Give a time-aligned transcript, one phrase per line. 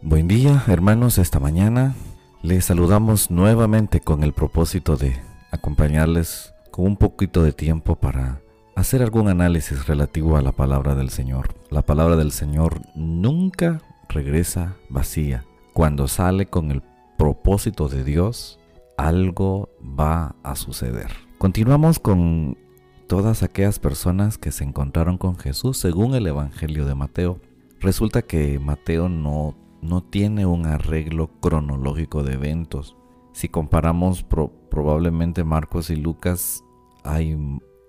[0.00, 1.96] Buen día, hermanos, esta mañana
[2.42, 5.16] les saludamos nuevamente con el propósito de
[5.50, 8.40] acompañarles con un poquito de tiempo para
[8.76, 11.56] hacer algún análisis relativo a la palabra del Señor.
[11.70, 15.44] La palabra del Señor nunca regresa vacía.
[15.72, 16.84] Cuando sale con el
[17.18, 18.60] propósito de Dios,
[18.96, 21.10] algo va a suceder.
[21.38, 22.56] Continuamos con
[23.08, 27.40] todas aquellas personas que se encontraron con Jesús según el Evangelio de Mateo.
[27.80, 32.96] Resulta que Mateo no, no tiene un arreglo cronológico de eventos.
[33.32, 34.24] Si comparamos
[34.70, 36.64] probablemente Marcos y Lucas,
[37.04, 37.36] hay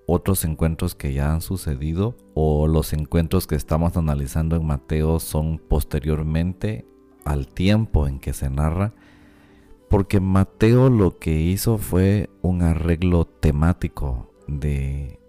[0.05, 5.59] otros encuentros que ya han sucedido o los encuentros que estamos analizando en Mateo son
[5.59, 6.85] posteriormente
[7.25, 8.93] al tiempo en que se narra,
[9.87, 15.19] porque Mateo lo que hizo fue un arreglo temático de,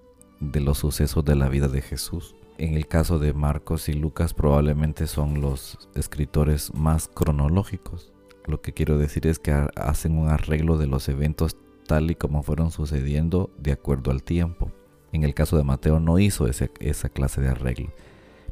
[0.40, 2.34] los sucesos de la vida de Jesús.
[2.60, 8.12] En el caso de Marcos y Lucas probablemente son los escritores más cronológicos.
[8.46, 12.42] Lo que quiero decir es que hacen un arreglo de los eventos tal y como
[12.42, 14.70] fueron sucediendo de acuerdo al tiempo.
[15.10, 17.94] En el caso de Mateo no hizo esa clase de arreglo.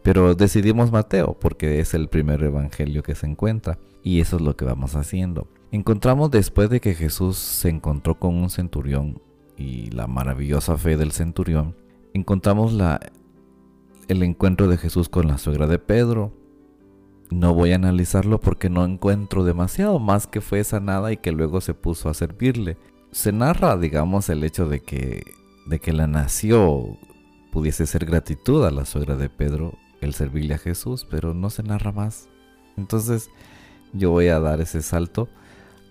[0.03, 4.57] Pero decidimos Mateo porque es el primer evangelio que se encuentra y eso es lo
[4.57, 5.49] que vamos haciendo.
[5.71, 9.21] Encontramos después de que Jesús se encontró con un centurión
[9.55, 11.77] y la maravillosa fe del centurión,
[12.15, 13.01] encontramos la,
[14.09, 16.33] el encuentro de Jesús con la suegra de Pedro.
[17.31, 21.61] No voy a analizarlo porque no encuentro demasiado más que fue sanada y que luego
[21.61, 22.77] se puso a servirle
[23.11, 25.23] se narra, digamos, el hecho de que,
[25.67, 26.99] de que la nació
[27.53, 31.63] pudiese ser gratitud a la suegra de Pedro el servirle a Jesús, pero no se
[31.63, 32.29] narra más.
[32.77, 33.31] Entonces
[33.93, 35.29] yo voy a dar ese salto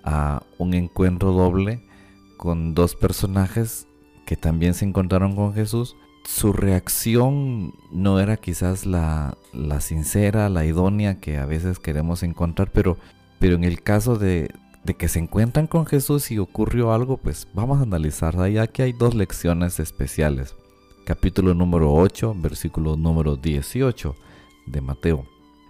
[0.04, 1.84] a un encuentro doble
[2.38, 3.88] con dos personajes
[4.26, 5.96] que también se encontraron con Jesús.
[6.28, 12.70] Su reacción no era quizás la, la sincera, la idónea que a veces queremos encontrar,
[12.74, 12.98] pero,
[13.40, 17.48] pero en el caso de, de que se encuentran con Jesús y ocurrió algo, pues
[17.54, 18.38] vamos a analizar.
[18.42, 20.54] Ahí aquí hay dos lecciones especiales.
[21.06, 24.14] Capítulo número 8, versículo número 18
[24.66, 25.26] de Mateo.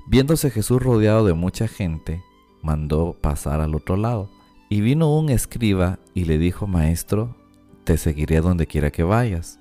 [0.07, 2.23] Viéndose Jesús rodeado de mucha gente,
[2.63, 4.31] mandó pasar al otro lado.
[4.69, 7.35] Y vino un escriba y le dijo, Maestro,
[7.83, 9.59] te seguiré donde quiera que vayas.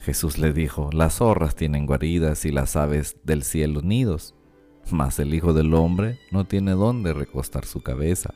[0.00, 4.34] Jesús le dijo, las zorras tienen guaridas y las aves del cielo nidos,
[4.90, 8.34] mas el Hijo del Hombre no tiene dónde recostar su cabeza.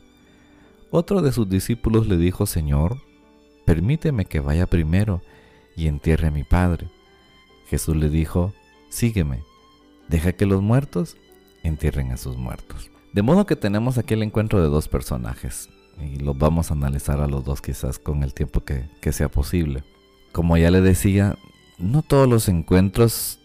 [0.91, 2.98] Otro de sus discípulos le dijo, Señor,
[3.64, 5.22] permíteme que vaya primero
[5.75, 6.91] y entierre a mi padre.
[7.66, 8.52] Jesús le dijo,
[8.91, 9.42] sígueme,
[10.08, 11.16] deja que los muertos
[11.62, 12.91] entierren a sus muertos.
[13.14, 17.20] De modo que tenemos aquí el encuentro de dos personajes y los vamos a analizar
[17.20, 19.82] a los dos quizás con el tiempo que, que sea posible.
[20.32, 21.38] Como ya le decía,
[21.79, 23.41] no todos los encuentros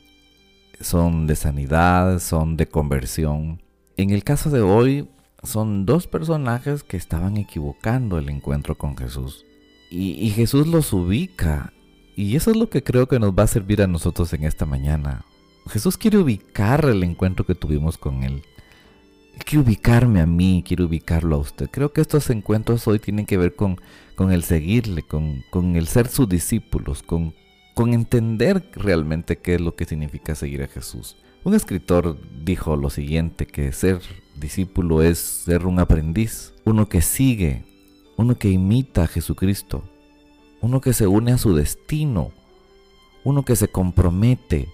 [0.79, 3.61] son de sanidad, son de conversión.
[3.97, 5.09] En el caso de hoy
[5.43, 9.45] son dos personajes que estaban equivocando el encuentro con Jesús.
[9.91, 11.73] Y, Jesús los ubica.
[12.15, 14.65] Y eso es lo que creo que nos va a servir a nosotros en esta
[14.65, 15.25] mañana.
[15.67, 18.43] Jesús quiere ubicar el encuentro que tuvimos con Él.
[19.45, 21.69] Quiere ubicarme a mí, quiere ubicarlo a usted.
[21.71, 23.79] Creo que estos encuentros hoy tienen que ver con,
[24.15, 27.33] con el seguirle, con, con el ser sus discípulos, con,
[27.79, 31.15] con entender realmente qué es lo que significa seguir a Jesús.
[31.45, 34.01] Un escritor dijo lo siguiente, que ser
[34.35, 37.63] discípulo es ser un aprendiz, uno que sigue,
[38.17, 39.89] uno que imita a Jesucristo,
[40.59, 42.33] uno que se une a su destino,
[43.23, 44.67] uno que se compromete.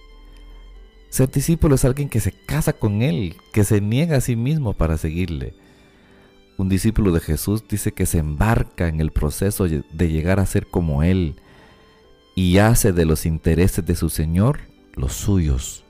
[1.08, 4.72] Ser discípulo es alguien que se casa con Él, que se niega a sí mismo
[4.72, 5.54] para seguirle.
[6.58, 10.66] Un discípulo de Jesús dice que se embarca en el proceso de llegar a ser
[10.66, 11.36] como Él
[12.36, 14.60] y hace de los intereses de su Señor
[14.94, 15.84] los suyos.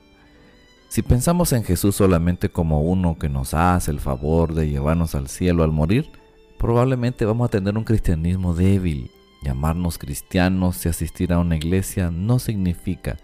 [0.87, 5.27] Si pensamos en Jesús solamente como uno que nos hace el favor de llevarnos al
[5.27, 6.09] cielo al morir,
[6.57, 9.11] probablemente vamos a tener un cristianismo débil.
[9.43, 13.17] Llamarnos cristianos y asistir a una iglesia no significa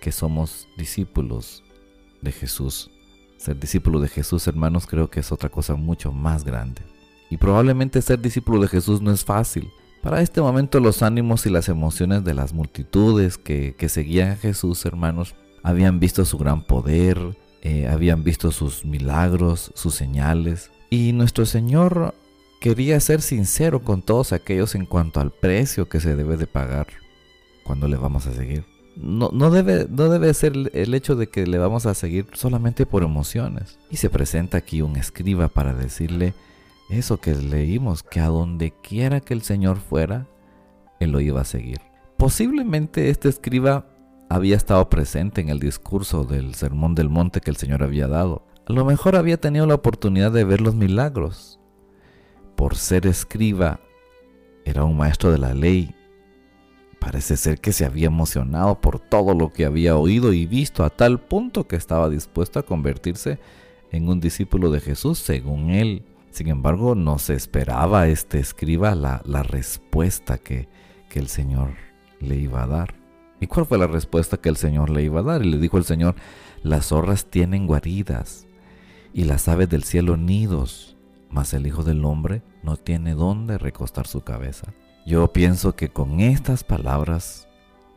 [0.00, 1.62] que somos discípulos
[2.22, 2.90] de Jesús.
[3.36, 6.80] Ser discípulo de Jesús, hermanos, creo que es otra cosa mucho más grande.
[7.28, 9.70] Y probablemente ser discípulo de Jesús no es fácil.
[10.02, 14.36] Para este momento los ánimos y las emociones de las multitudes que, que seguían a
[14.36, 20.72] Jesús, hermanos, habían visto su gran poder, eh, habían visto sus milagros, sus señales.
[20.90, 22.14] Y nuestro Señor
[22.60, 26.88] quería ser sincero con todos aquellos en cuanto al precio que se debe de pagar
[27.62, 28.64] cuando le vamos a seguir.
[28.96, 32.86] No, no, debe, no debe ser el hecho de que le vamos a seguir solamente
[32.86, 33.78] por emociones.
[33.88, 36.34] Y se presenta aquí un escriba para decirle
[36.98, 40.26] eso que leímos, que a donde quiera que el Señor fuera,
[41.00, 41.80] Él lo iba a seguir.
[42.16, 43.86] Posiblemente este escriba
[44.28, 48.46] había estado presente en el discurso del Sermón del Monte que el Señor había dado.
[48.66, 51.58] A lo mejor había tenido la oportunidad de ver los milagros.
[52.56, 53.80] Por ser escriba,
[54.64, 55.94] era un maestro de la ley.
[57.00, 60.90] Parece ser que se había emocionado por todo lo que había oído y visto a
[60.90, 63.40] tal punto que estaba dispuesto a convertirse
[63.90, 66.04] en un discípulo de Jesús según él.
[66.32, 70.66] Sin embargo, no se esperaba este escriba la, la respuesta que,
[71.10, 71.74] que el Señor
[72.20, 72.94] le iba a dar.
[73.38, 75.44] ¿Y cuál fue la respuesta que el Señor le iba a dar?
[75.44, 76.14] Y le dijo el Señor,
[76.62, 78.46] las zorras tienen guaridas
[79.12, 80.96] y las aves del cielo nidos,
[81.28, 84.72] mas el Hijo del Hombre no tiene dónde recostar su cabeza.
[85.04, 87.46] Yo pienso que con estas palabras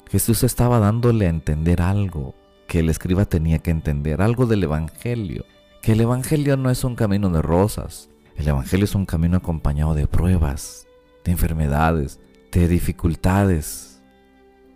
[0.09, 2.35] Jesús estaba dándole a entender algo
[2.67, 5.45] que el escriba tenía que entender, algo del Evangelio,
[5.81, 9.93] que el Evangelio no es un camino de rosas, el Evangelio es un camino acompañado
[9.93, 10.87] de pruebas,
[11.23, 12.19] de enfermedades,
[12.51, 14.01] de dificultades,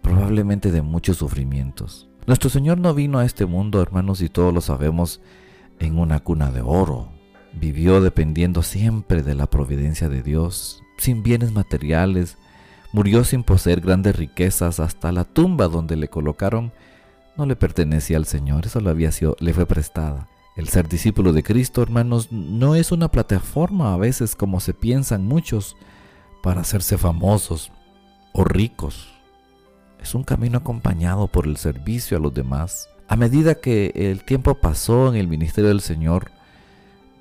[0.01, 2.09] probablemente de muchos sufrimientos.
[2.25, 5.21] Nuestro Señor no vino a este mundo, hermanos, y todos lo sabemos,
[5.79, 7.09] en una cuna de oro.
[7.53, 12.37] Vivió dependiendo siempre de la providencia de Dios, sin bienes materiales,
[12.91, 16.71] murió sin poseer grandes riquezas hasta la tumba donde le colocaron
[17.39, 20.27] no le pertenecía al Señor, eso le había sido, le fue prestada.
[20.59, 25.25] El ser discípulo de Cristo, hermanos, no es una plataforma a veces como se piensan
[25.25, 25.77] muchos
[26.43, 27.71] para hacerse famosos
[28.33, 29.07] o ricos.
[30.01, 32.89] Es un camino acompañado por el servicio a los demás.
[33.07, 36.29] A medida que el tiempo pasó en el ministerio del Señor,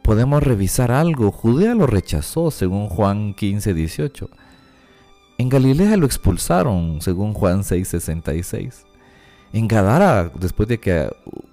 [0.02, 1.30] podemos revisar algo.
[1.30, 4.30] Judea lo rechazó, según Juan 15, 18.
[5.38, 8.87] En Galilea lo expulsaron, según Juan 6, 66.
[9.52, 11.10] En Gadara, después de que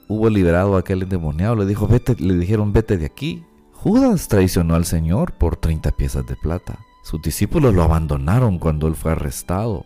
[0.08, 3.44] hubo liberado a aquel endemoniado, le, dijo, vete, le dijeron, vete de aquí.
[3.74, 6.80] Judas traicionó al Señor por 30 piezas de plata.
[7.04, 9.86] Sus discípulos lo abandonaron cuando él fue arrestado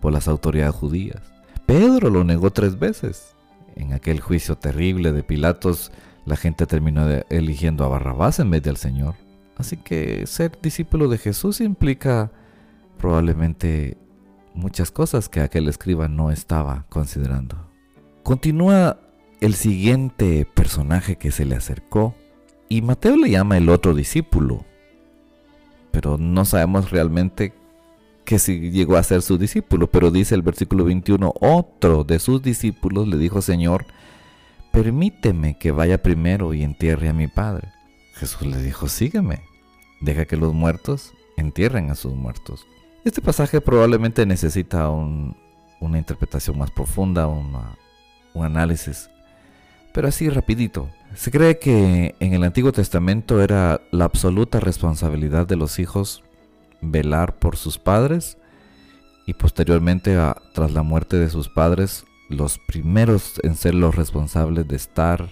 [0.00, 1.22] por las autoridades judías.
[1.66, 3.34] Pedro lo negó tres veces.
[3.76, 5.90] En aquel juicio terrible de Pilatos,
[6.26, 9.14] la gente terminó eligiendo a Barrabás en vez del Señor.
[9.56, 12.30] Así que ser discípulo de Jesús implica
[12.98, 13.96] probablemente
[14.60, 17.56] muchas cosas que aquel escriba no estaba considerando.
[18.22, 19.00] Continúa
[19.40, 22.14] el siguiente personaje que se le acercó
[22.68, 24.64] y Mateo le llama el otro discípulo,
[25.90, 27.52] pero no sabemos realmente
[28.24, 32.42] que si llegó a ser su discípulo, pero dice el versículo 21, otro de sus
[32.42, 33.86] discípulos le dijo, Señor,
[34.72, 37.68] permíteme que vaya primero y entierre a mi padre.
[38.14, 39.40] Jesús le dijo, sígueme,
[40.00, 42.66] deja que los muertos entierren a sus muertos.
[43.04, 49.10] Este pasaje probablemente necesita una interpretación más profunda, un análisis
[49.92, 50.90] pero así rapidito.
[51.14, 56.22] Se cree que en el Antiguo Testamento era la absoluta responsabilidad de los hijos
[56.80, 58.38] velar por sus padres
[59.26, 60.16] y posteriormente
[60.54, 65.28] tras la muerte de sus padres los primeros en ser los responsables de estar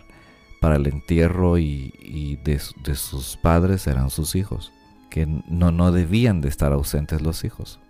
[0.61, 4.73] para el entierro y, de, de, sus padres eran sus hijos,
[5.10, 7.81] que no, no debían de estar ausentes los hijos.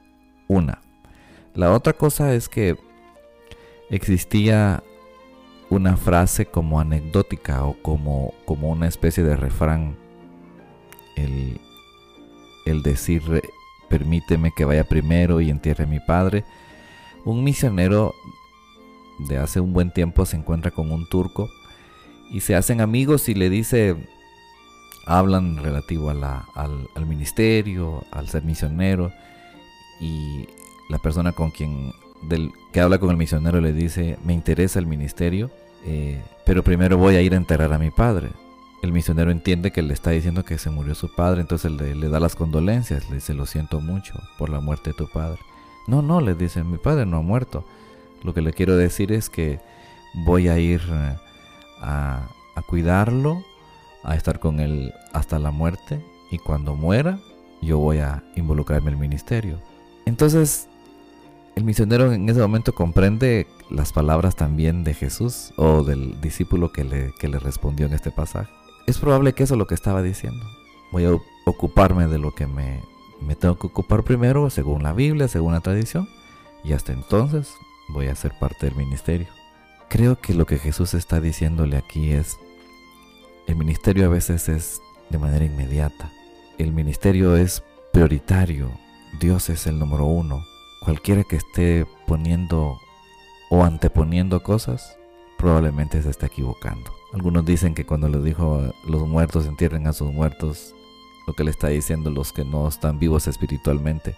[0.47, 0.81] Una.
[1.55, 2.77] La otra cosa es que
[3.91, 4.83] existía
[5.71, 9.97] una frase como anecdótica o como, como una especie de refrán.
[11.17, 11.61] El,
[12.65, 13.23] el decir,
[13.89, 16.45] permíteme que vaya primero y entierre a mi padre.
[17.25, 18.15] Un misionero
[19.29, 21.49] de hace un buen tiempo se encuentra con un turco
[22.31, 23.97] y se hacen amigos y le dice,
[25.09, 29.11] hablan relativo a al, al ministerio, al ser misionero
[30.01, 30.47] y
[30.91, 31.93] la persona con quien
[32.73, 35.51] que habla con el misionero le dice, me interesa el ministerio,
[35.85, 38.31] eh, pero primero voy a ir a enterrar a mi padre.
[38.83, 42.09] El misionero entiende que le está diciendo que se murió su padre, entonces le, le
[42.09, 45.39] da las condolencias, le dice, lo siento mucho por la muerte de tu padre.
[45.87, 47.65] No, no, le dice, mi padre no ha muerto.
[48.23, 49.61] Lo que le quiero decir es que
[50.27, 51.17] voy a ir eh,
[51.81, 53.43] a, a cuidarlo,
[54.09, 57.19] a estar con él hasta la muerte, y cuando muera,
[57.63, 59.61] yo voy a involucrarme en el ministerio.
[60.07, 60.69] Entonces,
[61.57, 66.85] el misionero en ese momento comprende las palabras también de Jesús o del discípulo que
[66.85, 68.51] le, le respondió en este pasaje.
[68.87, 70.45] Es probable que eso es lo que estaba diciendo.
[70.93, 71.13] Voy a
[71.45, 72.81] ocuparme de lo que me,
[73.21, 76.09] me tengo que ocupar primero, según la Biblia, según la tradición,
[76.65, 77.53] y hasta entonces
[77.89, 79.27] voy a ser parte del ministerio.
[79.89, 82.39] Creo que lo que Jesús está diciéndole aquí es,
[83.49, 86.13] el ministerio a veces es de manera inmediata,
[86.59, 87.65] el ministerio es
[87.95, 88.71] prioritario,
[89.21, 90.45] Dios es el número uno,
[90.85, 92.79] cualquiera que esté poniendo
[93.49, 94.99] o anteponiendo cosas,
[95.39, 96.93] probablemente se está equivocando.
[97.15, 100.75] Algunos dicen que cuando le dijo los muertos entierren a sus muertos,
[101.27, 104.15] lo que le está diciendo los que no están vivos espiritualmente,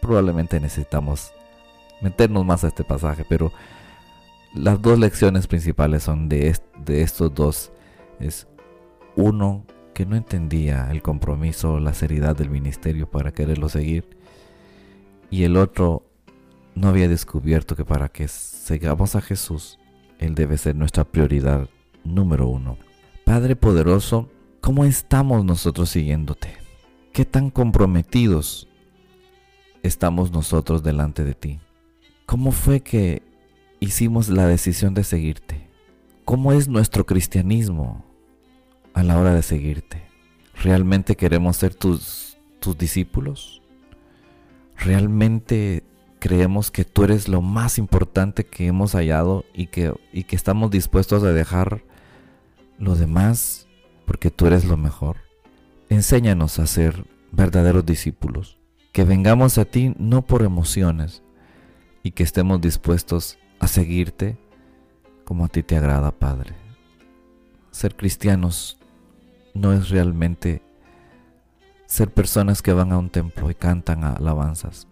[0.00, 1.32] probablemente necesitamos
[2.00, 3.52] meternos más a este pasaje, pero
[4.52, 7.70] las dos lecciones principales son de, de estos dos
[8.20, 8.48] es
[9.16, 14.16] uno que no entendía el compromiso, la seriedad del ministerio para quererlo seguir,
[15.30, 16.04] y el otro
[16.74, 19.78] no había descubierto que para que sigamos a Jesús,
[20.18, 21.68] Él debe ser nuestra prioridad
[22.04, 22.78] número uno.
[23.24, 26.56] Padre poderoso, ¿cómo estamos nosotros siguiéndote?
[27.12, 28.68] ¿Qué tan comprometidos
[29.82, 31.58] estamos nosotros delante de ti?
[32.26, 33.22] ¿Cómo fue que
[33.80, 35.68] hicimos la decisión de seguirte?
[36.24, 38.04] ¿Cómo es nuestro cristianismo
[38.94, 40.02] a la hora de seguirte?
[40.62, 43.62] ¿Realmente queremos ser tus, tus discípulos?
[44.76, 45.84] ¿Realmente
[46.18, 50.70] creemos que tú eres lo más importante que hemos hallado y que, y que estamos
[50.70, 51.84] dispuestos a dejar
[52.78, 53.68] lo demás
[54.04, 55.18] porque tú eres lo mejor?
[55.88, 58.58] Enséñanos a ser verdaderos discípulos,
[58.92, 61.22] que vengamos a ti no por emociones
[62.02, 64.38] y que estemos dispuestos a seguirte
[65.24, 66.67] como a ti te agrada, Padre.
[67.78, 68.76] Ser cristianos
[69.54, 70.62] no es realmente
[71.86, 74.88] ser personas que van a un templo y cantan alabanzas.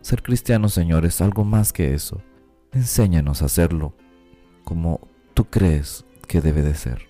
[0.00, 2.22] Ser cristianos, Señor, es algo más que eso.
[2.72, 3.92] Enséñanos a hacerlo
[4.64, 7.02] como tú crees que debe de ser.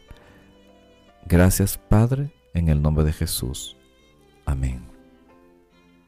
[1.24, 3.76] Gracias, Padre, en el nombre de Jesús.
[4.44, 4.95] Amén.